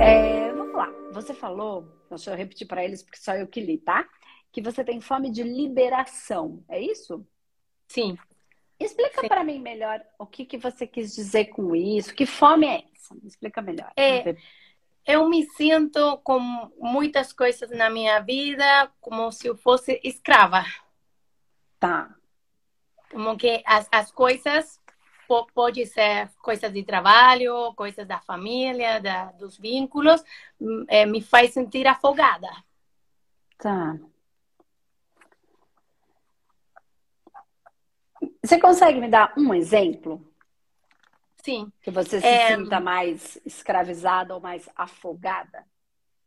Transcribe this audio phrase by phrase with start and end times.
[0.00, 0.92] É, vamos lá.
[1.12, 4.08] Você falou, deixa eu repetir para eles porque só eu que li, tá?
[4.52, 7.26] Que você tem fome de liberação, é isso?
[7.88, 8.16] Sim.
[8.78, 12.14] Explica para mim melhor o que, que você quis dizer com isso.
[12.14, 13.14] Que fome é essa?
[13.14, 13.90] Me explica melhor.
[13.96, 14.36] É,
[15.06, 16.38] eu me sinto com
[16.78, 20.64] muitas coisas na minha vida como se eu fosse escrava.
[21.78, 22.14] Tá.
[23.10, 24.80] Como que as, as coisas
[25.54, 30.22] pode ser coisas de trabalho, coisas da família, da, dos vínculos,
[30.88, 32.48] é, me faz sentir afogada.
[33.58, 33.96] Tá.
[38.42, 40.24] Você consegue me dar um exemplo?
[41.42, 41.72] Sim.
[41.82, 42.56] Que você se é...
[42.56, 45.64] sinta mais escravizada ou mais afogada?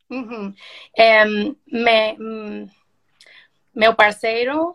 [0.10, 0.54] Uhum.
[0.96, 2.68] É, me,
[3.74, 4.74] meu parceiro,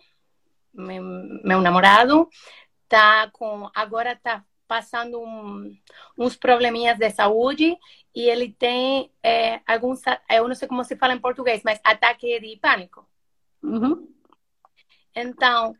[0.74, 2.28] meu, namorado,
[2.88, 5.76] tá com agora tá passando um,
[6.18, 7.76] uns probleminhas de saúde
[8.14, 10.00] e ele tem é, alguns,
[10.30, 13.06] eu não sei como se fala em português, mas ataque de pânico.
[13.62, 14.08] Uhum.
[15.14, 15.74] Então,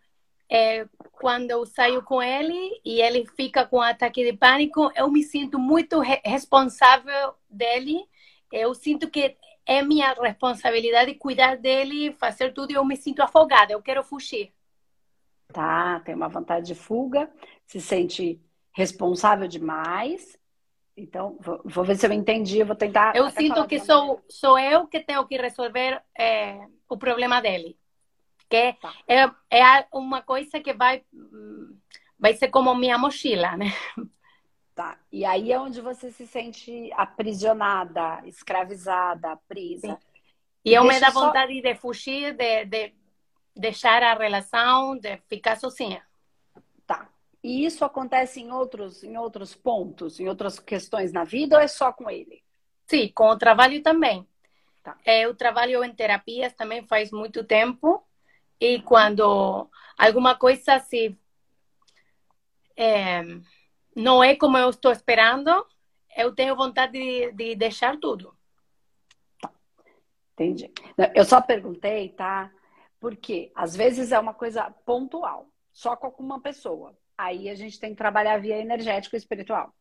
[0.48, 5.22] é, quando eu saio com ele e ele fica com ataque de pânico, eu me
[5.22, 8.04] sinto muito re responsável dele.
[8.52, 9.36] Eu sinto que
[9.66, 13.72] é minha responsabilidade cuidar dele, fazer tudo e eu me sinto afogada.
[13.72, 14.52] Eu quero fugir.
[15.54, 17.30] Tá, tem uma vontade de fuga,
[17.64, 20.36] se sente responsável demais.
[20.96, 23.14] Então, vou, vou ver se eu entendi, eu vou tentar.
[23.14, 27.78] Eu sinto que sou, sou eu que tenho que resolver é, o problema dele.
[28.50, 28.92] Que tá.
[29.06, 31.04] é, é uma coisa que vai,
[32.18, 33.72] vai ser como minha mochila, né?
[34.74, 34.98] Tá.
[35.12, 39.86] E aí é onde você se sente aprisionada, escravizada, presa.
[39.86, 39.96] Sim.
[40.64, 41.62] E eu me dá vontade só...
[41.62, 42.92] de fugir, de, de
[43.54, 46.02] deixar a relação, de ficar sozinha.
[46.86, 47.08] Tá.
[47.42, 51.68] E isso acontece em outros, em outros pontos, em outras questões na vida ou é
[51.68, 52.42] só com ele?
[52.86, 54.26] Sim, com o trabalho também.
[54.82, 54.98] Tá.
[55.04, 58.06] É, eu trabalho em terapias também faz muito tempo
[58.60, 61.16] e quando alguma coisa se
[62.76, 63.22] é,
[63.94, 65.50] não é como eu estou esperando,
[66.16, 68.34] eu tenho vontade de, de deixar tudo.
[69.40, 69.50] Tá.
[70.32, 70.70] Entendi.
[71.14, 72.50] Eu só perguntei, tá?
[73.04, 76.96] Porque às vezes é uma coisa pontual, só com uma pessoa.
[77.18, 79.74] Aí a gente tem que trabalhar via energético e espiritual.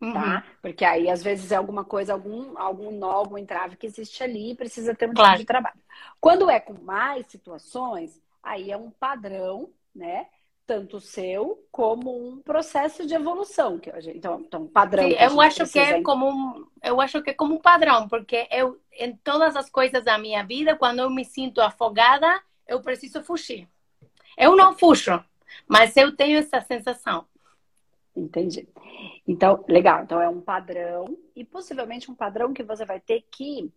[0.00, 0.06] Tá?
[0.06, 0.42] Uhum.
[0.62, 4.52] Porque aí às vezes é alguma coisa, algum, algum nó, algum entrave que existe ali
[4.52, 5.32] e precisa ter um claro.
[5.32, 5.78] tipo de trabalho.
[6.18, 10.26] Quando é com mais situações, aí é um padrão, né?
[10.66, 15.66] Tanto seu como um processo de evolução que gente, então, então padrão Sim, eu acho
[15.66, 19.56] que é como um, eu acho que é como um padrão porque eu em todas
[19.56, 23.68] as coisas da minha vida quando eu me sinto afogada eu preciso fugir.
[24.36, 25.22] Eu não fujo
[25.68, 27.26] mas eu tenho essa sensação.
[28.16, 28.68] Entendi.
[29.26, 33.70] Então legal então é um padrão e possivelmente um padrão que você vai ter que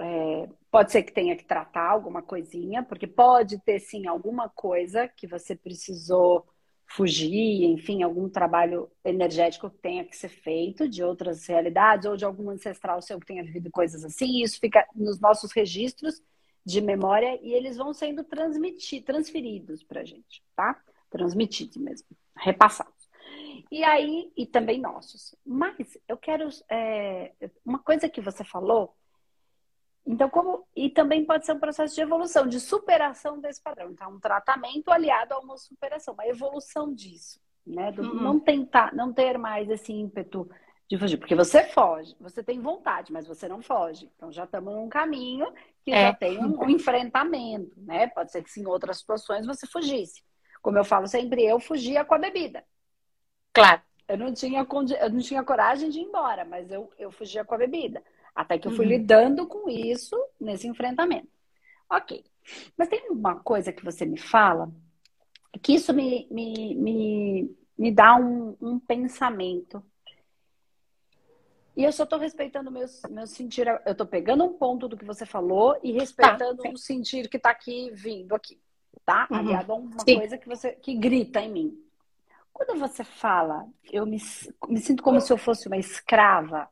[0.00, 5.06] é, pode ser que tenha que tratar alguma coisinha, porque pode ter sim alguma coisa
[5.06, 6.46] que você precisou
[6.86, 12.24] fugir, enfim, algum trabalho energético que tenha que ser feito de outras realidades ou de
[12.24, 14.42] algum ancestral seu que tenha vivido coisas assim.
[14.42, 16.20] Isso fica nos nossos registros
[16.64, 20.82] de memória e eles vão sendo transmitidos, transferidos para a gente, tá?
[21.08, 23.08] Transmitidos mesmo, repassados.
[23.70, 25.34] E aí, e também nossos.
[25.46, 26.48] Mas eu quero.
[26.68, 27.32] É,
[27.64, 28.96] uma coisa que você falou
[30.06, 30.66] então, como.
[30.74, 33.90] E também pode ser um processo de evolução, de superação desse padrão.
[33.90, 37.40] Então, um tratamento aliado a uma superação, uma evolução disso.
[37.66, 37.92] Né?
[37.92, 38.14] Do, uhum.
[38.14, 40.50] Não tentar, não ter mais esse ímpeto
[40.88, 41.18] de fugir.
[41.18, 44.10] Porque você foge, você tem vontade, mas você não foge.
[44.16, 45.46] Então já estamos num caminho
[45.84, 46.08] que é.
[46.08, 48.08] já tem um, um, enfrentamento, né?
[48.08, 50.22] Pode ser que sim, em outras situações você fugisse.
[50.60, 52.64] Como eu falo sempre, eu fugia com a bebida.
[53.52, 53.80] Claro.
[54.08, 54.66] Eu não tinha,
[55.00, 58.02] eu não tinha coragem de ir embora, mas eu, eu fugia com a bebida.
[58.34, 58.92] Até que eu fui uhum.
[58.92, 61.28] lidando com isso nesse enfrentamento.
[61.88, 62.24] Ok.
[62.76, 64.70] Mas tem uma coisa que você me fala
[65.62, 69.82] que isso me, me, me, me dá um, um pensamento.
[71.76, 73.66] E eu só estou respeitando meu, meu sentir.
[73.66, 77.36] Eu estou pegando um ponto do que você falou e respeitando tá, o sentir que
[77.36, 78.60] está aqui vindo aqui.
[79.04, 79.26] Tá?
[79.30, 79.38] Uhum.
[79.38, 80.16] Aliado a uma sim.
[80.16, 81.84] coisa que você que grita em mim.
[82.52, 84.18] Quando você fala, eu me,
[84.68, 86.68] me sinto como se eu fosse uma escrava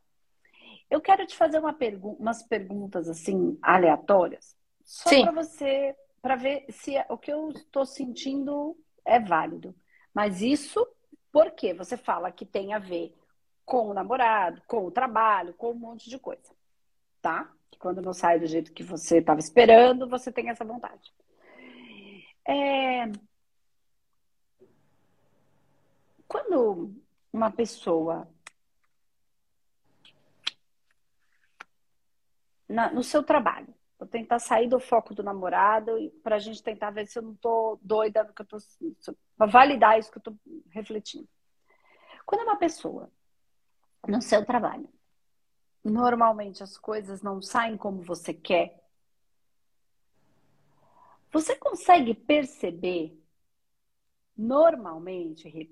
[0.90, 6.64] eu quero te fazer uma pergu umas perguntas assim aleatórias, só para você, para ver
[6.70, 9.74] se é, o que eu estou sentindo é válido.
[10.14, 10.86] Mas isso
[11.30, 13.14] porque você fala que tem a ver
[13.64, 16.54] com o namorado, com o trabalho, com um monte de coisa,
[17.20, 17.52] tá?
[17.70, 21.12] Que quando não sai do jeito que você estava esperando, você tem essa vontade.
[22.46, 23.04] É...
[26.26, 26.94] Quando
[27.30, 28.26] uma pessoa
[32.68, 35.92] na, no seu trabalho, vou tentar sair do foco do namorado
[36.22, 40.10] para a gente tentar ver se eu não estou doida que eu para validar isso
[40.10, 40.36] que eu estou
[40.70, 41.28] refletindo.
[42.26, 43.10] Quando uma pessoa
[44.06, 44.88] no seu trabalho,
[45.82, 48.78] normalmente as coisas não saem como você quer,
[51.30, 53.18] você consegue perceber
[54.36, 55.70] normalmente,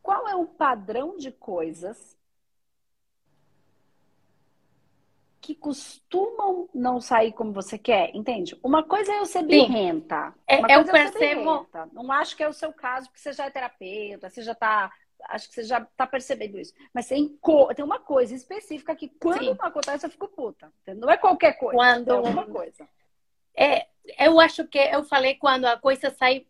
[0.00, 2.16] qual é o padrão de coisas
[5.42, 8.56] que costumam não sair como você quer, entende?
[8.62, 10.32] Uma coisa é eu ser birrenta.
[10.46, 11.66] É, eu é percebo.
[11.92, 14.90] Não acho que é o seu caso, porque você já é terapeuta, você já está
[15.28, 16.72] acho que você já tá percebendo isso.
[16.94, 17.36] Mas tem,
[17.74, 19.56] tem uma coisa específica que quando Sim.
[19.58, 20.72] não acontece, eu fico puta.
[20.96, 21.76] Não é qualquer coisa.
[21.76, 22.10] Quando...
[22.10, 22.88] É alguma coisa.
[23.56, 23.86] É,
[24.18, 26.46] eu acho que eu falei quando a coisa sai,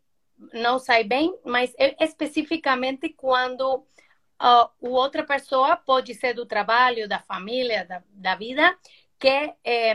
[0.52, 3.84] não sai bem, mas especificamente quando
[4.42, 8.76] uh, outra pessoa pode ser do trabalho, da família, da, da vida,
[9.18, 9.94] que é,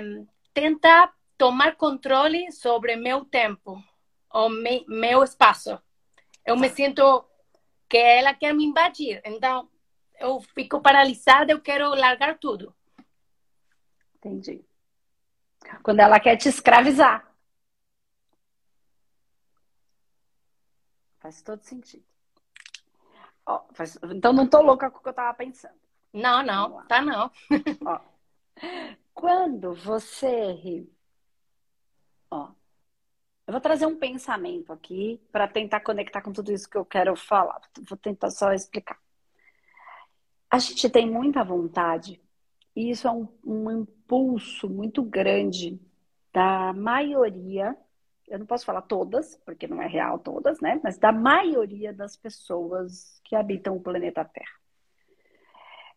[0.54, 3.84] tenta tomar controle sobre meu tempo,
[4.32, 5.80] ou me, meu espaço.
[6.46, 7.26] Eu me sinto
[7.90, 9.22] que ela quer me invadir.
[9.26, 9.70] Então,
[10.20, 12.74] eu fico paralisada, eu quero largar tudo.
[14.16, 14.66] Entendi.
[15.84, 17.28] Quando ela quer te escravizar.
[21.20, 22.17] Faz todo sentido.
[23.48, 23.98] Ó, faz...
[24.04, 25.74] Então não tô louca com o que eu tava pensando.
[26.14, 27.32] Não, não, tá não.
[27.86, 28.00] Ó,
[29.14, 30.92] quando você ri,
[32.30, 32.50] ó,
[33.48, 37.16] eu vou trazer um pensamento aqui para tentar conectar com tudo isso que eu quero
[37.16, 37.62] falar.
[37.88, 39.00] Vou tentar só explicar.
[40.50, 42.22] A gente tem muita vontade,
[42.76, 45.80] e isso é um, um impulso muito grande
[46.34, 47.78] da maioria,
[48.28, 50.80] eu não posso falar todas, porque não é real todas, né?
[50.84, 54.58] Mas da maioria das pessoas que habitam o planeta Terra.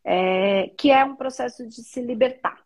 [0.03, 2.65] É, que é um processo de se libertar,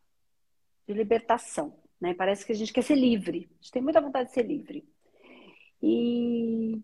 [0.86, 1.76] de libertação.
[2.00, 2.14] Né?
[2.14, 3.48] Parece que a gente quer ser livre.
[3.50, 4.86] A gente tem muita vontade de ser livre.
[5.82, 6.80] E,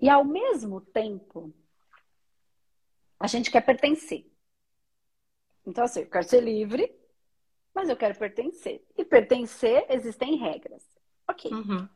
[0.00, 1.52] e ao mesmo tempo,
[3.18, 4.30] a gente quer pertencer.
[5.66, 6.94] Então, assim, eu quero ser livre,
[7.74, 8.84] mas eu quero pertencer.
[8.96, 10.93] E pertencer, existem regras.
[11.28, 11.52] Ok.
[11.52, 11.88] Uhum.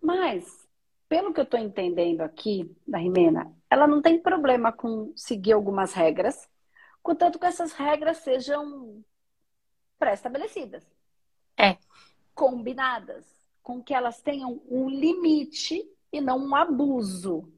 [0.00, 0.68] Mas,
[1.08, 5.92] pelo que eu estou entendendo aqui da Rimena, ela não tem problema com seguir algumas
[5.92, 6.48] regras,
[7.02, 9.04] contanto que essas regras sejam
[9.98, 10.86] pré-estabelecidas.
[11.56, 11.76] É.
[12.34, 13.26] Combinadas,
[13.62, 17.52] com que elas tenham um limite e não um abuso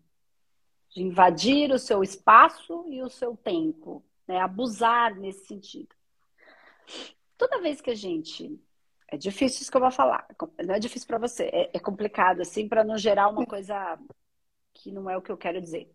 [0.88, 4.40] de invadir o seu espaço e o seu tempo, né?
[4.40, 5.94] Abusar nesse sentido.
[7.38, 8.60] Toda vez que a gente
[9.10, 10.26] é difícil isso que eu vou falar.
[10.64, 13.98] Não é difícil para você, é, é, complicado assim para não gerar uma coisa
[14.72, 15.92] que não é o que eu quero dizer.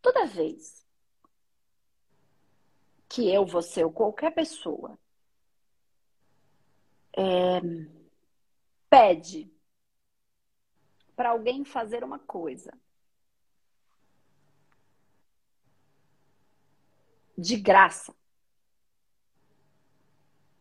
[0.00, 0.84] Toda vez
[3.08, 4.98] que eu, você ou qualquer pessoa
[7.16, 7.60] é,
[8.88, 9.52] pede
[11.14, 12.72] para alguém fazer uma coisa
[17.36, 18.14] de graça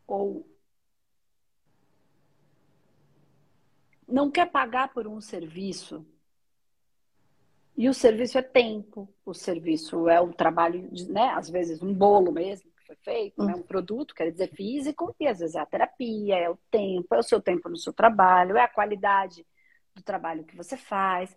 [0.06, 0.46] ou
[4.10, 6.06] não quer pagar por um serviço
[7.78, 11.30] e o serviço é tempo, o serviço é o trabalho, né?
[11.30, 13.56] Às vezes um bolo mesmo foi feito, né?
[13.56, 17.20] um produto, quer dizer, físico, e às vezes é a terapia, é o tempo, é
[17.20, 19.46] o seu tempo no seu trabalho, é a qualidade
[19.94, 21.36] do trabalho que você faz.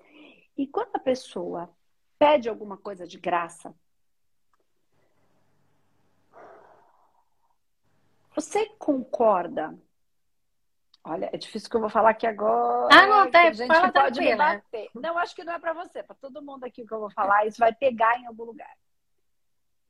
[0.57, 1.71] E quando a pessoa
[2.19, 3.75] pede alguma coisa de graça,
[8.35, 9.79] você concorda?
[11.05, 12.95] Olha, é difícil que eu vou falar aqui agora.
[12.95, 14.89] Ah, não, tá, a gente fala pode me bater.
[14.95, 17.47] Não, acho que não é para você, para todo mundo aqui que eu vou falar,
[17.47, 18.73] isso vai pegar em algum lugar.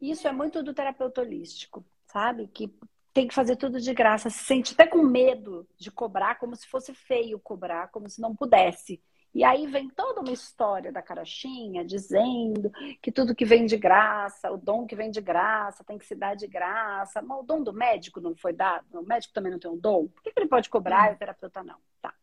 [0.00, 2.48] Isso é muito do terapeuta holístico, sabe?
[2.48, 2.74] Que
[3.12, 6.66] tem que fazer tudo de graça, se sente até com medo de cobrar, como se
[6.66, 9.02] fosse feio cobrar, como se não pudesse.
[9.34, 12.70] E aí vem toda uma história da carochinha dizendo
[13.00, 16.14] que tudo que vem de graça, o dom que vem de graça, tem que se
[16.14, 17.22] dar de graça.
[17.22, 19.00] Mas o dom do médico não foi dado?
[19.00, 20.08] O médico também não tem um dom?
[20.08, 21.78] Por que ele pode cobrar e o terapeuta não?
[22.02, 22.14] Tá.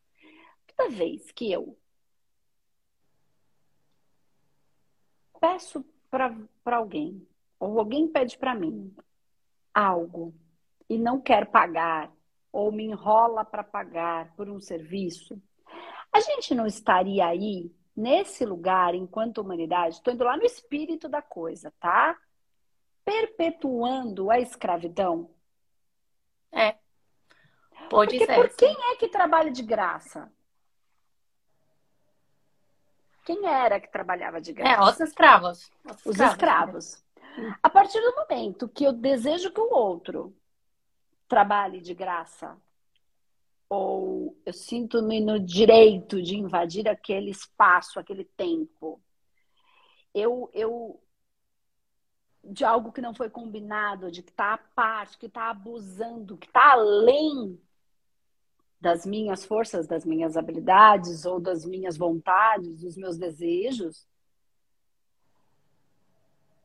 [0.76, 1.76] Toda vez que eu
[5.40, 7.28] peço para alguém
[7.60, 8.94] ou alguém pede para mim
[9.74, 10.34] algo
[10.88, 12.12] e não quer pagar
[12.52, 15.42] ou me enrola para pagar por um serviço,
[16.12, 21.22] a gente não estaria aí nesse lugar enquanto humanidade, estou indo lá no espírito da
[21.22, 22.18] coisa, tá?
[23.04, 25.30] Perpetuando a escravidão?
[26.52, 26.78] É.
[27.90, 28.36] Pode Porque ser.
[28.36, 30.32] Por quem é que trabalha de graça?
[33.26, 34.82] Quem era que trabalhava de graça?
[34.82, 35.72] É, os escravos.
[35.86, 36.86] Os, os escravos.
[36.86, 37.10] escravos.
[37.62, 40.36] A partir do momento que eu desejo que o outro
[41.28, 42.58] trabalhe de graça,
[43.70, 49.00] ou eu sinto-me no direito de invadir aquele espaço, aquele tempo,
[50.14, 51.02] eu, eu
[52.44, 56.48] de algo que não foi combinado, de que está à parte, que está abusando, que
[56.48, 57.62] está além
[58.82, 64.08] das minhas forças, das minhas habilidades ou das minhas vontades, dos meus desejos,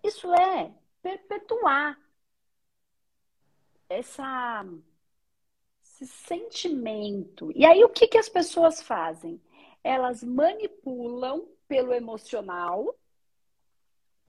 [0.02, 1.98] isso é perpetuar
[3.88, 4.64] essa,
[5.94, 7.52] esse sentimento.
[7.54, 9.40] E aí, o que, que as pessoas fazem?
[9.82, 12.94] Elas manipulam pelo emocional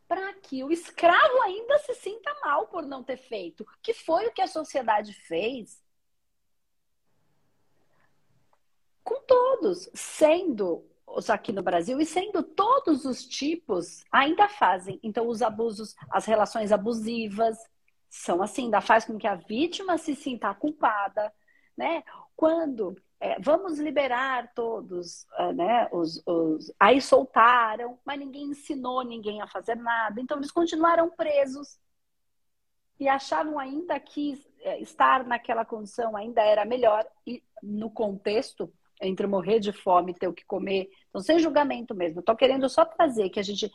[0.08, 3.66] para que o escravo ainda se sinta mal por não ter feito.
[3.82, 5.84] Que foi o que a sociedade fez
[9.04, 15.00] com todos, sendo os aqui no Brasil e sendo todos os tipos ainda fazem.
[15.02, 17.58] Então os abusos, as relações abusivas
[18.10, 21.32] são assim, ainda faz com que a vítima se sinta culpada,
[21.78, 22.04] né?
[22.36, 25.90] Quando é, vamos liberar todos, é, né?
[25.92, 30.20] Os, os, aí soltaram, mas ninguém ensinou ninguém a fazer nada.
[30.22, 31.80] Então eles continuaram presos
[33.00, 39.28] e achavam ainda que é, estar naquela condição ainda era melhor e no contexto entre
[39.28, 40.90] morrer de fome e ter o que comer.
[41.10, 42.20] Então, sem julgamento mesmo.
[42.20, 43.72] Estou querendo só trazer que a gente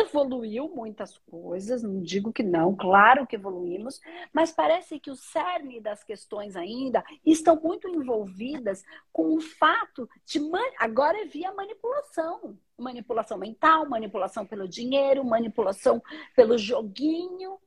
[0.00, 4.00] evoluiu muitas coisas, não digo que não, claro que evoluímos,
[4.32, 10.40] mas parece que o cerne das questões ainda estão muito envolvidas com o fato de
[10.78, 12.58] agora é via manipulação.
[12.76, 16.02] Manipulação mental, manipulação pelo dinheiro, manipulação
[16.34, 17.58] pelo joguinho.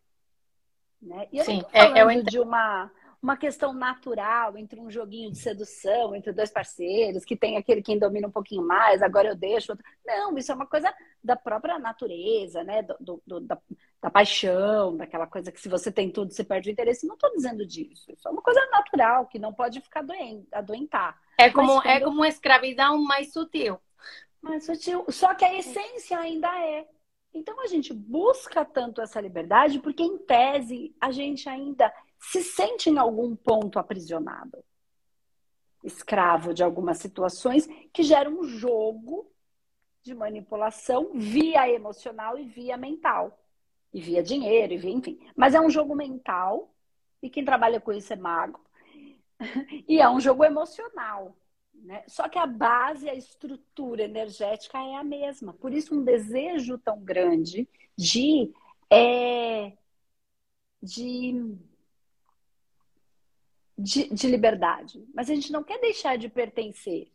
[1.02, 1.28] Né?
[1.32, 2.92] E eu Sim, não tô falando é, eu de uma
[3.28, 8.00] uma questão natural entre um joguinho de sedução entre dois parceiros, que tem aquele quem
[8.00, 9.74] domina um pouquinho mais, agora eu deixo.
[9.74, 9.86] Outro.
[10.06, 12.84] Não, isso é uma coisa da própria natureza, né?
[12.84, 13.58] Do, do, da,
[14.02, 17.06] da, paixão, daquela coisa que se você tem tudo, você perde o interesse.
[17.06, 18.10] Não estou dizendo disso.
[18.10, 21.20] Isso é uma coisa natural, que não pode ficar doente, adoentar.
[21.38, 21.86] É como, quando...
[21.86, 23.78] é como uma escravidão mais sutil.
[24.42, 25.04] Mais sutil.
[25.10, 26.88] Só que a essência ainda é.
[27.34, 32.90] Então a gente busca tanto essa liberdade porque, em tese, a gente ainda se sente
[32.90, 34.64] em algum ponto aprisionado,
[35.84, 39.32] escravo de algumas situações que geram um jogo
[40.04, 43.40] de manipulação via emocional e via mental.
[43.94, 45.20] E via dinheiro, e via, enfim.
[45.36, 46.74] Mas é um jogo mental,
[47.22, 48.60] e quem trabalha com isso é mago.
[49.88, 51.36] e é um jogo emocional.
[51.74, 52.04] Né?
[52.08, 55.54] Só que a base, a estrutura energética é a mesma.
[55.54, 58.52] Por isso, um desejo tão grande de,
[58.90, 59.74] é,
[60.82, 61.58] de
[63.78, 65.06] de, de liberdade.
[65.14, 67.12] Mas a gente não quer deixar de pertencer.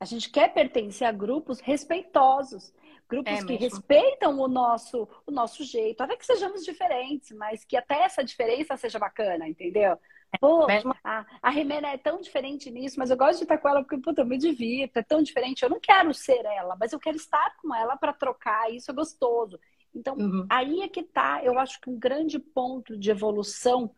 [0.00, 2.72] A gente quer pertencer a grupos respeitosos,
[3.08, 7.76] grupos é que respeitam o nosso, o nosso jeito, até que sejamos diferentes, mas que
[7.76, 9.96] até essa diferença seja bacana, entendeu?
[10.32, 10.66] É Pô,
[11.04, 13.98] a, a Rimena é tão diferente nisso, mas eu gosto de estar com ela porque,
[13.98, 15.62] puta, eu me divirto, é tão diferente.
[15.62, 18.94] Eu não quero ser ela, mas eu quero estar com ela para trocar, isso é
[18.94, 19.60] gostoso.
[19.94, 20.46] Então, uhum.
[20.48, 23.94] aí é que tá, eu acho que um grande ponto de evolução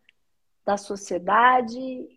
[0.65, 2.09] da sociedade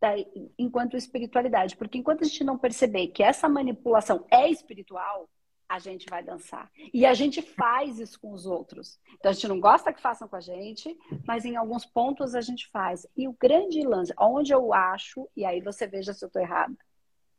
[0.00, 0.14] da,
[0.58, 1.76] enquanto espiritualidade.
[1.76, 5.28] Porque enquanto a gente não perceber que essa manipulação é espiritual,
[5.68, 6.70] a gente vai dançar.
[6.92, 8.98] E a gente faz isso com os outros.
[9.14, 12.40] Então a gente não gosta que façam com a gente, mas em alguns pontos a
[12.40, 13.06] gente faz.
[13.16, 16.76] E o grande lance, onde eu acho, e aí você veja se eu estou errada.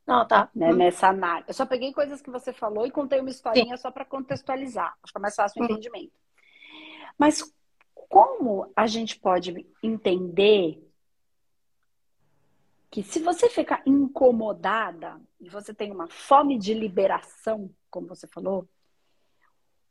[0.06, 0.50] Não, tá.
[0.54, 0.75] Né, hum.
[0.75, 1.50] Nessa análise.
[1.50, 3.82] Eu só peguei coisas que você falou e contei uma historinha Sim.
[3.82, 4.94] só para contextualizar.
[5.04, 5.70] Acho que é mais fácil o hum.
[5.70, 6.14] entendimento.
[7.18, 7.42] Mas
[8.10, 10.82] como a gente pode entender
[12.90, 18.68] que se você ficar incomodada e você tem uma fome de liberação, como você falou,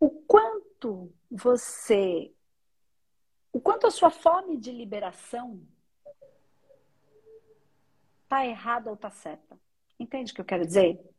[0.00, 2.32] o quanto você
[3.52, 5.62] o quanto a sua fome de liberação
[8.28, 9.56] tá errada ou tá certa.
[9.98, 11.13] Entende o que eu quero dizer?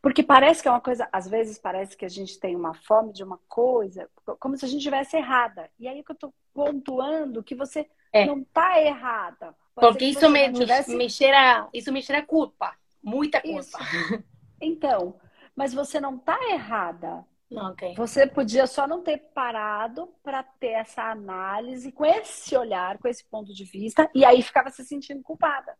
[0.00, 3.12] Porque parece que é uma coisa, às vezes parece que a gente tem uma fome
[3.12, 4.08] de uma coisa,
[4.38, 5.70] como se a gente estivesse errada.
[5.78, 8.26] E aí que eu estou pontuando que você é.
[8.26, 9.54] não está errada.
[9.74, 10.94] Pode Porque isso me, tivesse...
[10.94, 13.60] me, cheira, isso me cheira culpa, muita culpa.
[13.60, 14.24] Isso.
[14.64, 15.18] Então,
[15.56, 17.24] mas você não está errada.
[17.50, 17.94] Okay.
[17.96, 23.24] Você podia só não ter parado para ter essa análise com esse olhar, com esse
[23.24, 25.76] ponto de vista, e aí ficava se sentindo culpada.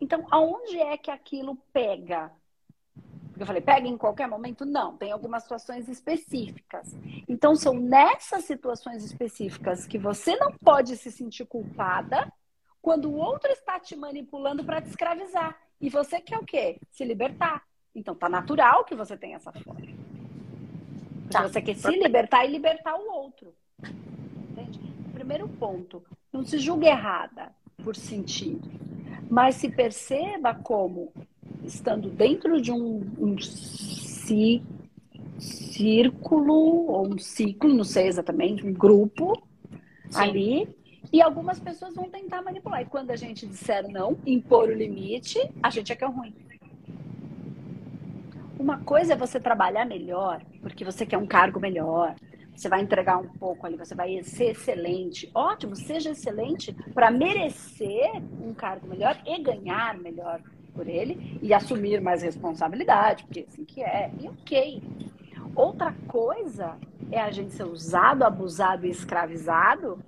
[0.00, 2.30] Então, aonde é que aquilo pega?
[3.34, 4.64] Porque eu falei, pega em qualquer momento?
[4.64, 6.96] Não, tem algumas situações específicas.
[7.28, 12.32] Então, são nessas situações específicas que você não pode se sentir culpada
[12.80, 15.58] quando o outro está te manipulando para te escravizar.
[15.80, 16.78] E você quer o quê?
[16.92, 17.64] Se libertar.
[17.92, 19.98] Então tá natural que você tenha essa fome.
[21.28, 21.42] Tá.
[21.42, 23.52] Você quer se libertar e libertar o outro.
[23.82, 24.78] Entende?
[25.12, 28.60] Primeiro ponto, não se julgue errada por sentir,
[29.28, 31.12] mas se perceba como
[31.64, 33.36] estando dentro de um, um
[35.38, 39.42] círculo ou um ciclo, não sei exatamente, um grupo
[40.10, 40.20] Sim.
[40.20, 40.68] ali.
[41.12, 42.82] E algumas pessoas vão tentar manipular.
[42.82, 46.34] E quando a gente disser não, impor o limite, a gente é que é ruim.
[48.58, 52.14] Uma coisa é você trabalhar melhor, porque você quer um cargo melhor,
[52.54, 55.30] você vai entregar um pouco ali, você vai ser excelente.
[55.34, 60.40] Ótimo, seja excelente para merecer um cargo melhor e ganhar melhor
[60.74, 64.10] por ele e assumir mais responsabilidade, porque assim que é.
[64.20, 64.82] E ok.
[65.54, 66.76] Outra coisa
[67.10, 69.98] é a gente ser usado, abusado e escravizado.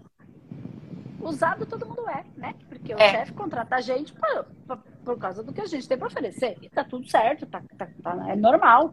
[1.21, 2.55] Usado todo mundo é, né?
[2.69, 3.11] Porque o é.
[3.11, 6.57] chefe contrata a gente por, por, por, causa do que a gente tem para oferecer.
[6.61, 8.93] E tá tudo certo, tá, tá, tá, é normal.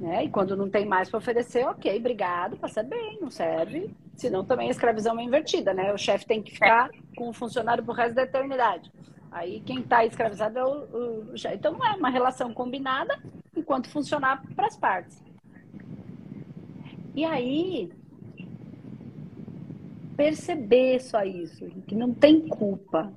[0.00, 0.24] Né?
[0.24, 3.94] E quando não tem mais para oferecer, ok, obrigado, passa bem, não serve.
[4.14, 5.92] Senão também a escravidão é invertida, né?
[5.92, 8.90] O chefe tem que ficar com o funcionário pro resto da eternidade.
[9.36, 13.20] Aí quem está escravizado é o, o, Então não é uma relação combinada
[13.54, 15.22] enquanto funcionar para as partes.
[17.14, 17.92] E aí
[20.16, 23.12] perceber só isso, que não tem culpa,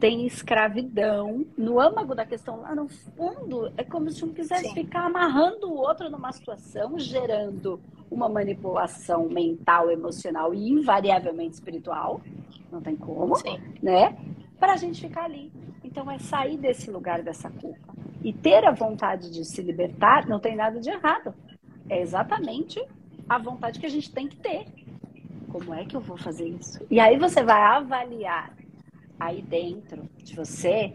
[0.00, 1.46] tem escravidão.
[1.56, 4.74] No âmago da questão, lá no fundo, é como se um quisesse Sim.
[4.74, 7.78] ficar amarrando o outro numa situação, gerando
[8.10, 12.20] uma manipulação mental, emocional e invariavelmente espiritual.
[12.72, 13.60] Não tem como, Sim.
[13.80, 14.16] né?
[14.60, 15.50] Para a gente ficar ali.
[15.82, 17.94] Então é sair desse lugar dessa culpa.
[18.22, 21.34] E ter a vontade de se libertar não tem nada de errado.
[21.88, 22.80] É exatamente
[23.28, 24.66] a vontade que a gente tem que ter.
[25.48, 26.86] Como é que eu vou fazer isso?
[26.90, 28.54] E aí você vai avaliar
[29.18, 30.92] aí dentro de você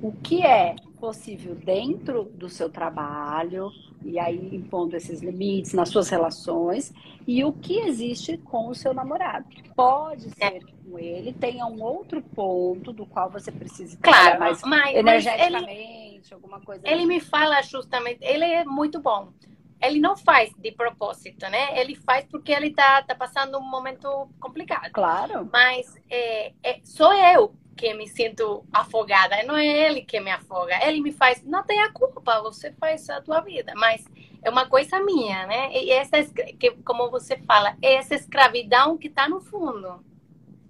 [0.00, 3.70] o que é possível dentro do seu trabalho,
[4.04, 6.92] e aí impondo esses limites nas suas relações,
[7.26, 9.46] e o que existe com o seu namorado.
[9.74, 10.58] Pode ser é.
[10.58, 15.70] que com ele tenha um outro ponto do qual você precisa claro, mais mas, energeticamente,
[15.70, 16.82] ele, alguma coisa.
[16.84, 17.06] Ele assim.
[17.06, 19.32] me fala justamente, ele é muito bom
[19.80, 21.78] ele não faz de propósito, né?
[21.78, 24.90] Ele faz porque ele tá, tá passando um momento complicado.
[24.92, 25.48] Claro.
[25.52, 30.84] Mas é, é, sou eu que me sinto afogada, não é ele que me afoga.
[30.84, 34.04] Ele me faz, não tem a culpa, você faz a tua vida, mas
[34.42, 35.72] é uma coisa minha, né?
[35.72, 40.04] E essa, que, como você fala, é essa escravidão que está no fundo,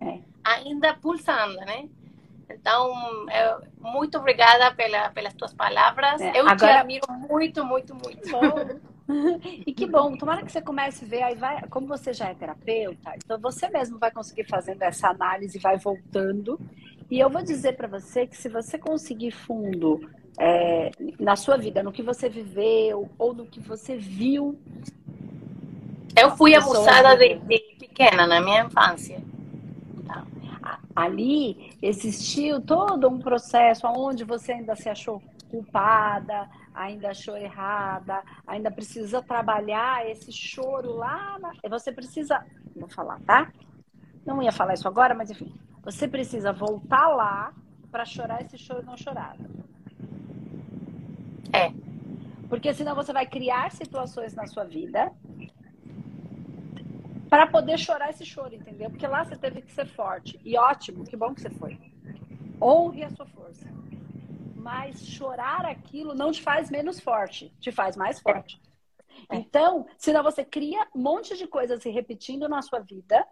[0.00, 0.18] é.
[0.44, 1.88] ainda pulsando, né?
[2.50, 2.92] Então,
[3.80, 6.20] muito obrigada pela, pelas tuas palavras.
[6.20, 6.56] É, eu agora...
[6.56, 8.30] te admiro muito, muito, muito.
[8.30, 8.80] Bom.
[9.66, 12.34] e que bom, tomara que você comece a ver, aí vai, como você já é
[12.34, 16.60] terapeuta, então você mesmo vai conseguir fazendo essa análise, vai voltando.
[17.10, 20.00] E eu vou dizer para você que se você conseguir fundo
[20.38, 24.58] é, na sua vida, no que você viveu ou no que você viu.
[26.16, 29.20] Eu fui abusada de, de pequena na minha infância.
[30.98, 38.68] Ali existiu todo um processo onde você ainda se achou culpada, ainda achou errada, ainda
[38.68, 41.38] precisa trabalhar esse choro lá.
[41.38, 41.52] Na...
[41.70, 42.44] Você precisa.
[42.74, 43.52] Vou falar, tá?
[44.26, 45.54] Não ia falar isso agora, mas enfim.
[45.84, 47.52] Você precisa voltar lá
[47.92, 49.48] para chorar esse choro não chorado.
[51.52, 51.72] É.
[52.48, 55.12] Porque senão você vai criar situações na sua vida
[57.28, 58.90] para poder chorar esse choro, entendeu?
[58.90, 60.40] Porque lá você teve que ser forte.
[60.44, 61.78] E ótimo, que bom que você foi.
[62.60, 63.68] Honre a sua força
[64.58, 68.60] mas chorar aquilo não te faz menos forte, te faz mais forte.
[69.30, 69.36] É.
[69.36, 73.26] Então, senão você cria um monte de coisas se repetindo na sua vida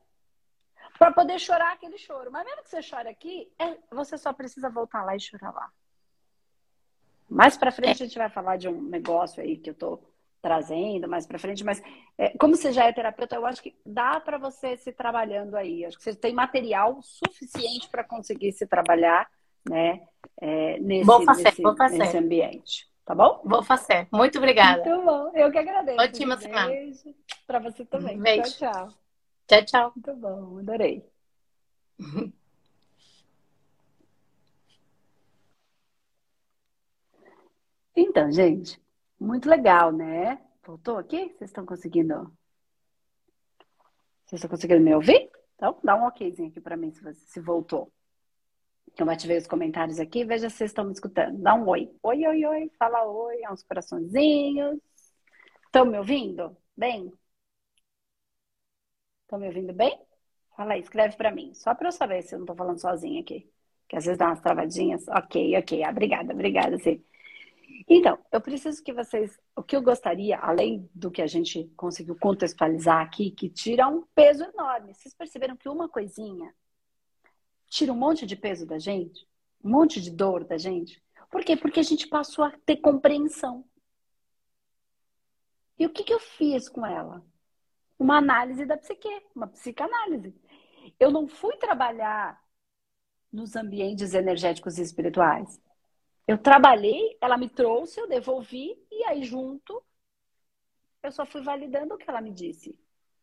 [0.98, 2.32] para poder chorar aquele choro.
[2.32, 5.70] Mas mesmo que você chore aqui, é, você só precisa voltar lá e chorar lá.
[7.28, 8.04] Mais para frente é.
[8.04, 10.00] a gente vai falar de um negócio aí que eu tô
[10.46, 11.82] trazendo mais para frente, mas
[12.16, 15.84] é, como você já é terapeuta, eu acho que dá para você se trabalhando aí.
[15.84, 19.28] Acho que você tem material suficiente para conseguir se trabalhar
[19.68, 20.06] né?
[20.40, 21.98] É, nesse, vou fazer, nesse, vou fazer.
[21.98, 22.88] nesse ambiente.
[23.04, 23.42] Tá bom?
[23.44, 24.06] Vou fazer.
[24.12, 24.84] Muito obrigada.
[24.84, 25.32] Muito bom.
[25.34, 26.00] Eu que agradeço.
[26.00, 26.68] Ótima um semana.
[26.68, 28.16] Beijo para você também.
[28.16, 28.56] Beijo.
[28.56, 28.94] Tchau, tchau.
[29.48, 29.92] Tchau, tchau.
[29.96, 30.58] Muito bom.
[30.60, 31.04] Adorei.
[37.96, 38.80] Então, gente,
[39.18, 40.40] muito legal, né?
[40.64, 41.28] Voltou aqui?
[41.36, 42.14] Vocês estão conseguindo?
[44.24, 45.30] Vocês estão conseguindo me ouvir?
[45.54, 47.92] Então, dá um okzinho aqui para mim se, você, se voltou.
[48.92, 51.38] Então, ativei os comentários aqui, veja se vocês estão me escutando.
[51.40, 51.90] Dá um oi.
[52.02, 52.70] Oi, oi, oi.
[52.78, 54.78] Fala oi, uns coraçõezinhos.
[55.66, 56.56] Estão me ouvindo?
[56.76, 57.12] Bem?
[59.22, 60.00] Estão me ouvindo bem?
[60.56, 61.52] Fala aí, escreve para mim.
[61.54, 63.50] Só para eu saber se eu não estou falando sozinha aqui.
[63.88, 65.06] Que às vezes dá umas travadinhas.
[65.08, 65.84] Ok, ok.
[65.86, 67.04] Obrigada, obrigada, sim.
[67.88, 69.38] Então, eu preciso que vocês.
[69.54, 74.02] O que eu gostaria, além do que a gente conseguiu contextualizar aqui, que tira um
[74.14, 74.94] peso enorme.
[74.94, 76.54] Vocês perceberam que uma coisinha
[77.68, 79.26] tira um monte de peso da gente?
[79.62, 81.02] Um monte de dor da gente?
[81.30, 81.56] Por quê?
[81.56, 83.64] Porque a gente passou a ter compreensão.
[85.78, 87.24] E o que, que eu fiz com ela?
[87.98, 90.34] Uma análise da psique, uma psicanálise.
[90.98, 92.40] Eu não fui trabalhar
[93.32, 95.60] nos ambientes energéticos e espirituais.
[96.26, 99.82] Eu trabalhei, ela me trouxe, eu devolvi, e aí junto
[101.02, 102.76] eu só fui validando o que ela me disse.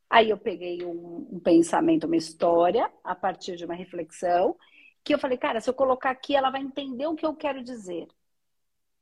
[0.10, 4.56] Aí eu peguei um, um, pensamento, uma história, a partir de uma reflexão,
[5.04, 7.63] que eu falei, cara, se eu colocar aqui, ela vai entender o que eu quero
[7.63, 8.08] dizer.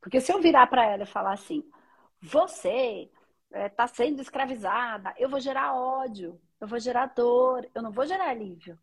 [0.00, 1.62] Porque se eu virar para ela e falar assim,
[2.20, 3.08] você
[3.52, 7.92] está eh, é, sendo escravizada, eu vou gerar ódio, eu vou gerar dor, eu não
[7.92, 8.78] vou gerar alívio.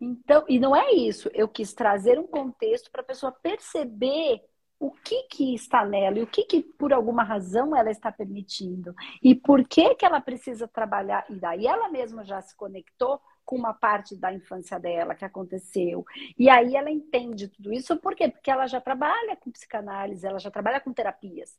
[0.00, 1.30] Então, e não é isso.
[1.32, 4.42] Eu quis trazer um contexto para a pessoa perceber
[4.78, 8.94] o que, que está nela e o que, que, por alguma razão, ela está permitindo.
[9.22, 11.24] E por que, que ela precisa trabalhar.
[11.30, 16.04] E daí ela mesma já se conectou com uma parte da infância dela que aconteceu.
[16.36, 17.96] E aí ela entende tudo isso.
[17.96, 18.28] Por quê?
[18.28, 21.56] Porque ela já trabalha com psicanálise, ela já trabalha com terapias.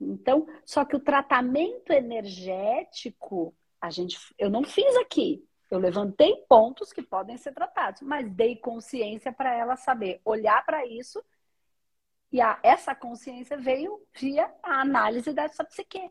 [0.00, 5.44] Então, só que o tratamento energético, a gente, eu não fiz aqui.
[5.72, 10.84] Eu levantei pontos que podem ser tratados, mas dei consciência para ela saber olhar para
[10.84, 11.24] isso
[12.30, 16.10] e a, essa consciência veio via a análise dessa psique.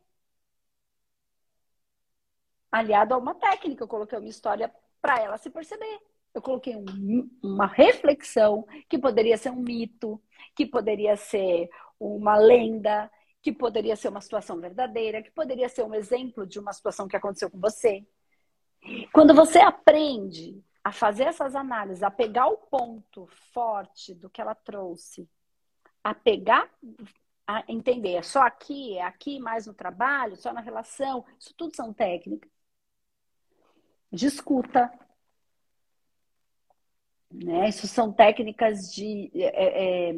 [2.71, 6.00] Aliado a uma técnica, eu coloquei uma história para ela se perceber.
[6.34, 10.19] Eu coloquei um, uma reflexão que poderia ser um mito,
[10.56, 11.69] que poderia ser
[12.00, 13.12] uma lenda,
[13.43, 17.15] que poderia ser uma situação verdadeira, que poderia ser um exemplo de uma situação que
[17.15, 18.04] aconteceu com você.
[19.12, 24.56] Quando você aprende a fazer essas análises, a pegar o ponto forte do que ela
[24.56, 25.30] trouxe,
[26.04, 26.70] a pegar,
[27.46, 31.76] a entender, é só aqui, é aqui mais no trabalho, só na relação, isso tudo
[31.76, 32.50] são técnicas
[34.12, 34.91] de escuta.
[37.32, 37.70] Né?
[37.70, 39.32] Isso são técnicas de.
[39.34, 40.13] É, é,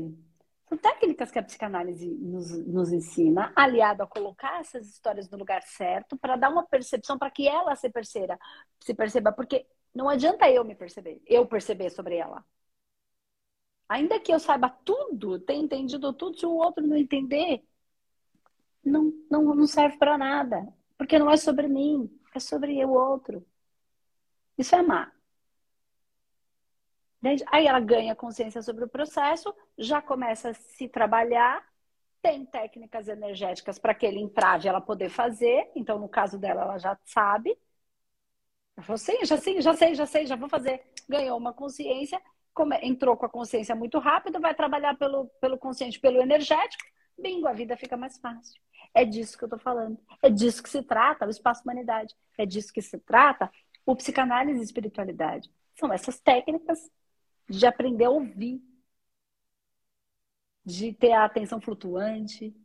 [0.73, 5.61] são técnicas que a psicanálise nos, nos ensina, aliado a colocar essas histórias no lugar
[5.61, 8.39] certo, para dar uma percepção para que ela se perceba,
[8.79, 12.43] se perceba, porque não adianta eu me perceber, eu perceber sobre ela.
[13.87, 17.63] Ainda que eu saiba tudo, tenha entendido tudo, se o outro não entender,
[18.83, 20.67] não, não, não serve para nada.
[20.97, 23.45] Porque não é sobre mim, é sobre o outro.
[24.57, 25.12] Isso é amar.
[27.47, 31.63] Aí ela ganha consciência sobre o processo, já começa a se trabalhar,
[32.21, 35.71] tem técnicas energéticas para aquele entrave ela poder fazer.
[35.75, 37.57] Então, no caso dela, ela já sabe.
[38.75, 40.83] Ela falou, sim, já sei, já sei, já sei, já vou fazer.
[41.07, 42.21] Ganhou uma consciência,
[42.81, 46.83] entrou com a consciência muito rápido, vai trabalhar pelo, pelo consciente, pelo energético,
[47.17, 48.59] bingo, a vida fica mais fácil.
[48.93, 49.97] É disso que eu estou falando.
[50.21, 52.15] É disso que se trata o espaço humanidade.
[52.37, 53.51] É disso que se trata
[53.85, 55.49] o psicanálise e espiritualidade.
[55.75, 56.89] São essas técnicas
[57.49, 58.61] de aprender a ouvir,
[60.65, 62.55] de ter a atenção flutuante,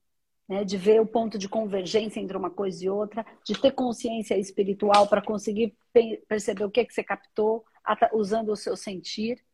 [0.48, 4.36] né, de ver o ponto de convergência entre uma coisa e outra, de ter consciência
[4.38, 5.76] espiritual para conseguir
[6.26, 7.64] perceber o que, é que você captou
[8.12, 9.44] usando o seu sentir.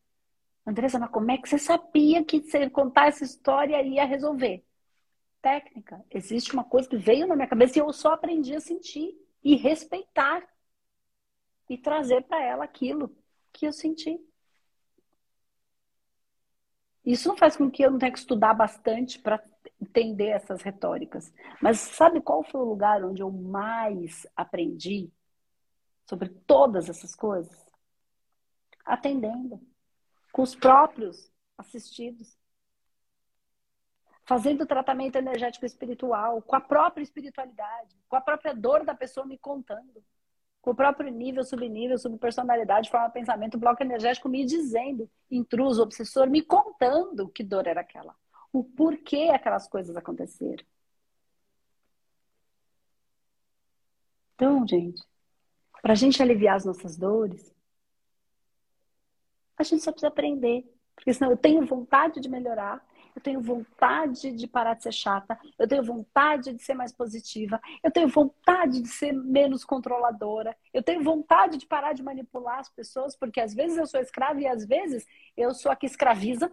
[0.66, 4.64] Andressa, mas como é que você sabia que você contar essa história ia resolver?
[5.42, 6.02] Técnica.
[6.10, 9.56] Existe uma coisa que veio na minha cabeça e eu só aprendi a sentir e
[9.56, 10.42] respeitar
[11.68, 13.14] e trazer para ela aquilo
[13.52, 14.18] que eu senti.
[17.04, 19.42] Isso não faz com que eu não tenha que estudar bastante para
[19.80, 21.32] entender essas retóricas.
[21.60, 25.12] Mas sabe qual foi o lugar onde eu mais aprendi
[26.06, 27.64] sobre todas essas coisas?
[28.84, 29.60] Atendendo.
[30.32, 32.36] Com os próprios assistidos.
[34.24, 39.36] Fazendo tratamento energético espiritual, com a própria espiritualidade, com a própria dor da pessoa me
[39.36, 40.02] contando
[40.64, 46.40] com o próprio nível, subnível, subpersonalidade, forma, pensamento, bloco energético me dizendo, intruso, obsessor, me
[46.40, 48.16] contando que dor era aquela,
[48.50, 50.64] o porquê aquelas coisas aconteceram.
[54.34, 55.02] Então, gente,
[55.82, 57.54] para a gente aliviar as nossas dores,
[59.58, 60.64] a gente só precisa aprender.
[60.96, 62.82] Porque senão eu tenho vontade de melhorar,
[63.14, 67.60] eu tenho vontade de parar de ser chata, eu tenho vontade de ser mais positiva,
[67.82, 72.68] eu tenho vontade de ser menos controladora, eu tenho vontade de parar de manipular as
[72.68, 76.52] pessoas, porque às vezes eu sou escrava e às vezes eu sou a que escraviza.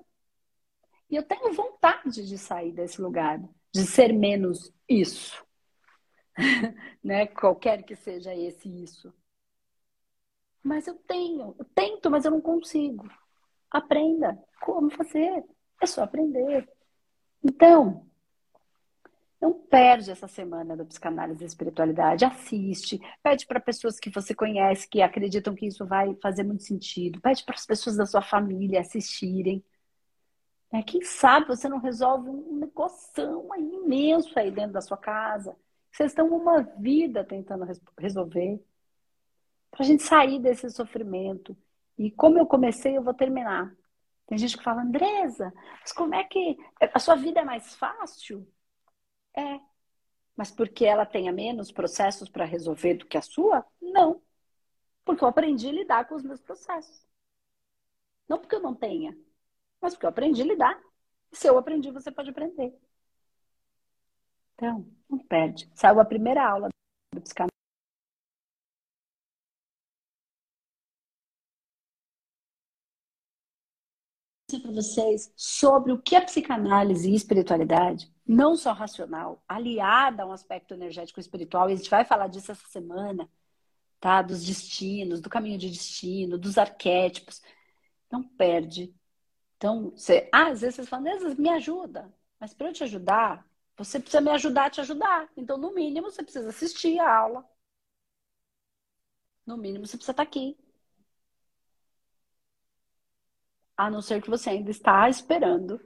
[1.10, 3.42] E eu tenho vontade de sair desse lugar,
[3.74, 5.46] de ser menos isso.
[7.04, 7.28] né?
[7.28, 9.14] Qualquer que seja esse isso.
[10.64, 13.10] Mas eu tenho, eu tento, mas eu não consigo.
[13.70, 15.44] Aprenda como fazer.
[15.82, 16.70] É só aprender.
[17.44, 18.08] Então,
[19.42, 22.24] Não perde essa semana da psicanálise e espiritualidade.
[22.26, 27.20] Assiste, pede para pessoas que você conhece, que acreditam que isso vai fazer muito sentido.
[27.22, 29.64] Pede para as pessoas da sua família assistirem.
[30.72, 35.56] É, quem sabe você não resolve um negoção aí imenso aí dentro da sua casa.
[35.92, 37.66] Vocês estão uma vida tentando
[38.00, 38.64] resolver.
[39.72, 41.58] Para a gente sair desse sofrimento.
[41.98, 43.76] E como eu comecei, eu vou terminar.
[44.32, 48.48] Tem gente que fala, Andresa, mas como é que a sua vida é mais fácil?
[49.36, 49.60] É.
[50.38, 53.66] Mas porque ela tenha menos processos para resolver do que a sua?
[53.82, 54.22] Não.
[55.04, 57.06] Porque eu aprendi a lidar com os meus processos.
[58.26, 59.18] Não porque eu não tenha,
[59.82, 60.82] mas porque eu aprendi a lidar.
[61.34, 62.74] Se eu aprendi, você pode aprender.
[64.56, 65.70] Então, não perde.
[65.76, 66.70] Saiu a primeira aula
[67.14, 67.52] do psicanálise.
[74.72, 80.32] Para vocês sobre o que é psicanálise e espiritualidade, não só racional, aliada a um
[80.32, 83.30] aspecto energético espiritual, e a gente vai falar disso essa semana,
[84.00, 84.22] tá?
[84.22, 87.42] Dos destinos, do caminho de destino, dos arquétipos.
[88.12, 88.94] Não perde.
[89.58, 93.46] Então, você, ah, às vezes vocês falam, me ajuda, mas para eu te ajudar,
[93.78, 95.30] você precisa me ajudar a te ajudar.
[95.36, 97.46] Então, no mínimo, você precisa assistir a aula.
[99.46, 100.58] No mínimo, você precisa estar aqui
[103.82, 105.82] a não ser que você ainda está esperando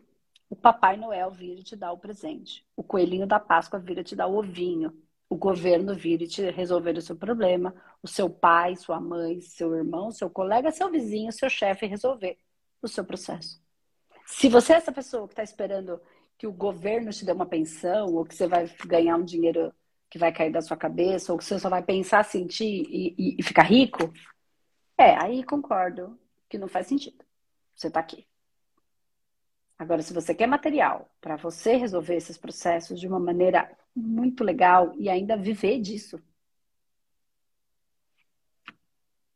[0.49, 4.27] o Papai Noel vir te dar o presente, o coelhinho da Páscoa vir te dar
[4.27, 4.93] o ovinho,
[5.29, 9.73] o governo vir e te resolver o seu problema, o seu pai, sua mãe, seu
[9.73, 12.37] irmão, seu colega, seu vizinho, seu chefe resolver
[12.81, 13.61] o seu processo.
[14.25, 15.99] Se você é essa pessoa que está esperando
[16.37, 19.73] que o governo te dê uma pensão, ou que você vai ganhar um dinheiro
[20.09, 23.35] que vai cair da sua cabeça, ou que você só vai pensar, sentir e, e,
[23.39, 24.13] e ficar rico,
[24.97, 27.24] é, aí concordo que não faz sentido
[27.75, 28.27] você está aqui.
[29.77, 34.93] Agora, se você quer material para você resolver esses processos de uma maneira muito legal
[34.95, 36.21] e ainda viver disso,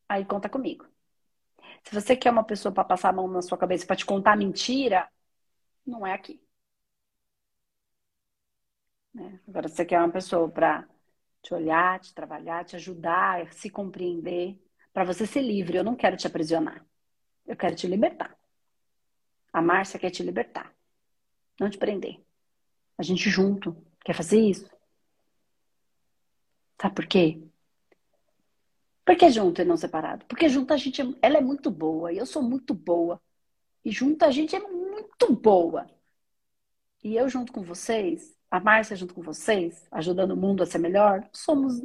[0.07, 0.85] aí conta comigo.
[1.83, 4.37] Se você quer uma pessoa para passar a mão na sua cabeça para te contar
[4.37, 5.09] mentira,
[5.85, 6.41] não é aqui.
[9.13, 9.39] Né?
[9.47, 10.87] Agora, se você quer uma pessoa para
[11.41, 14.59] te olhar, te trabalhar, te ajudar, se compreender,
[14.93, 16.85] para você ser livre, eu não quero te aprisionar.
[17.49, 18.37] Eu quero te libertar.
[19.51, 20.71] A Márcia quer te libertar,
[21.59, 22.23] não te prender.
[22.95, 24.69] A gente junto quer fazer isso.
[26.79, 27.41] Sabe por quê?
[29.03, 30.23] Por que junto e não separado?
[30.27, 33.19] Porque junto a gente, ela é muito boa e eu sou muito boa.
[33.83, 35.89] E junto a gente é muito boa.
[37.03, 40.77] E eu junto com vocês, a Márcia junto com vocês, ajudando o mundo a ser
[40.77, 41.81] melhor, somos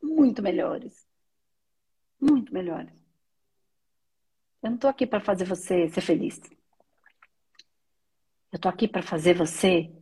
[0.00, 1.04] muito melhores.
[2.20, 3.05] Muito melhores.
[4.62, 6.40] Eu não tô aqui para fazer você ser feliz.
[8.52, 9.92] Eu tô aqui para fazer você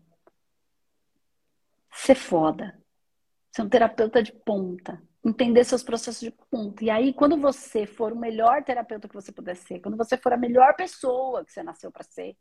[1.93, 2.79] ser foda.
[3.51, 5.03] Ser um terapeuta de ponta.
[5.25, 6.85] Entender seus processos de ponta.
[6.85, 10.33] E aí, quando você for o melhor terapeuta que você puder ser, quando você for
[10.33, 12.37] a melhor pessoa que você nasceu para ser,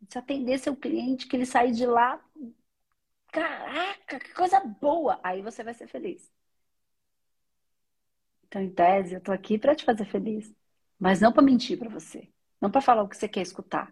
[0.00, 2.22] você atender seu cliente, que ele sair de lá,
[3.32, 5.20] caraca, que coisa boa!
[5.22, 6.30] Aí você vai ser feliz.
[8.46, 10.52] Então, em tese, eu tô aqui para te fazer feliz.
[11.00, 12.28] Mas não para mentir para você.
[12.60, 13.90] Não para falar o que você quer escutar.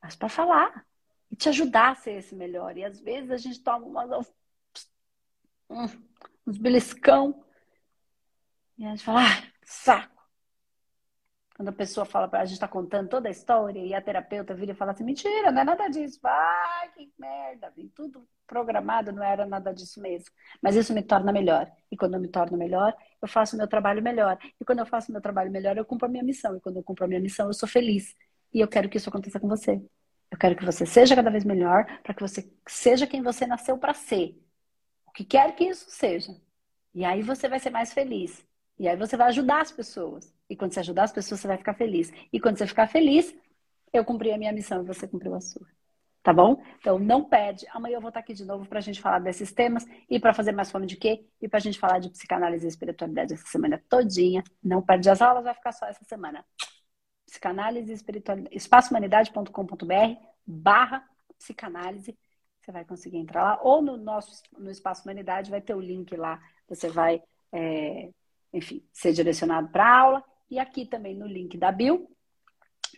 [0.00, 0.86] Mas para falar.
[1.28, 2.76] E te ajudar a ser esse melhor.
[2.76, 4.32] E às vezes a gente toma umas,
[6.46, 7.44] uns beliscão.
[8.78, 10.20] E a gente fala, ah, saco.
[11.56, 14.54] Quando a pessoa fala para a gente está contando toda a história e a terapeuta
[14.54, 16.18] vira e fala assim, mentira, não é nada disso.
[16.24, 20.30] Ai, que merda, vem tudo programado, não era nada disso mesmo.
[20.62, 21.70] Mas isso me torna melhor.
[21.90, 24.38] E quando eu me torno melhor, eu faço meu trabalho melhor.
[24.60, 26.56] E quando eu faço meu trabalho melhor, eu cumpro a minha missão.
[26.56, 28.14] E quando eu cumpro a minha missão, eu sou feliz.
[28.52, 29.82] E eu quero que isso aconteça com você.
[30.30, 33.76] Eu quero que você seja cada vez melhor, para que você seja quem você nasceu
[33.78, 34.36] para ser.
[35.06, 36.34] O que quer que isso seja.
[36.94, 38.44] E aí você vai ser mais feliz.
[38.78, 40.32] E aí você vai ajudar as pessoas.
[40.48, 42.12] E quando você ajudar as pessoas, você vai ficar feliz.
[42.32, 43.34] E quando você ficar feliz,
[43.92, 45.66] eu cumpri a minha missão e você cumpriu a sua.
[46.22, 46.62] Tá bom?
[46.78, 47.66] Então não perde.
[47.70, 50.34] Amanhã eu vou estar aqui de novo para a gente falar desses temas e para
[50.34, 51.26] fazer mais fome de quê?
[51.40, 54.44] E para a gente falar de psicanálise e espiritualidade essa semana todinha.
[54.62, 56.44] Não perde as aulas, vai ficar só essa semana.
[57.26, 62.18] Psicanálise e espiritualidade, espaçohumanidade.com.br barra psicanálise.
[62.60, 63.60] Você vai conseguir entrar lá.
[63.62, 66.38] Ou no nosso no Espaço Humanidade vai ter o link lá.
[66.68, 68.10] Você vai, é,
[68.52, 70.24] enfim, ser direcionado para a aula.
[70.50, 72.10] E aqui também no link da Bill,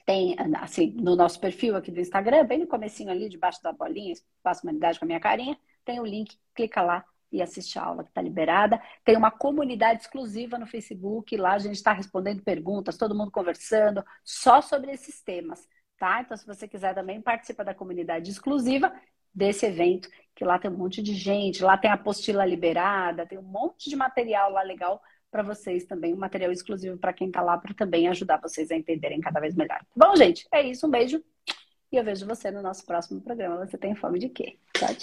[0.04, 4.12] tem, assim, no nosso perfil aqui do Instagram, bem no comecinho ali, debaixo da bolinha,
[4.12, 8.04] Espaço Humanidade com a minha carinha, tem o link, clica lá e assiste a aula
[8.04, 8.80] que está liberada.
[9.04, 14.04] Tem uma comunidade exclusiva no Facebook, lá a gente está respondendo perguntas, todo mundo conversando,
[14.24, 15.66] só sobre esses temas,
[15.98, 16.20] tá?
[16.20, 18.92] Então, se você quiser também participa da comunidade exclusiva,
[19.34, 23.38] desse evento, que lá tem um monte de gente, lá tem a apostila liberada, tem
[23.38, 25.00] um monte de material lá legal
[25.32, 28.76] para vocês também, um material exclusivo para quem está lá, para também ajudar vocês a
[28.76, 29.80] entenderem cada vez melhor.
[29.96, 31.24] Bom, gente, é isso, um beijo
[31.90, 33.66] e eu vejo você no nosso próximo programa.
[33.66, 34.58] Você tem fome de quê?
[34.74, 34.90] Tchau, tchau.